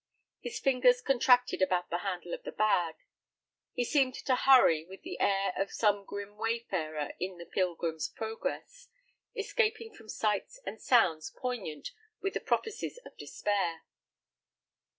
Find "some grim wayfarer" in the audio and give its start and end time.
5.71-7.13